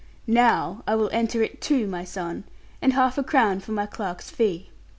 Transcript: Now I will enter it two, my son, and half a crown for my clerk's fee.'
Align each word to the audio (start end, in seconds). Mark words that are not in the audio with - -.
Now 0.25 0.83
I 0.87 0.95
will 0.95 1.11
enter 1.11 1.43
it 1.43 1.61
two, 1.61 1.85
my 1.85 2.03
son, 2.03 2.45
and 2.81 2.93
half 2.93 3.19
a 3.19 3.23
crown 3.23 3.59
for 3.59 3.71
my 3.71 3.85
clerk's 3.85 4.31
fee.' 4.31 4.71